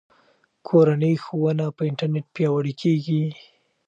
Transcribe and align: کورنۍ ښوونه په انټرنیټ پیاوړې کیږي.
کورنۍ 0.67 1.13
ښوونه 1.23 1.65
په 1.77 1.81
انټرنیټ 1.89 2.25
پیاوړې 2.35 2.73
کیږي. 2.81 3.23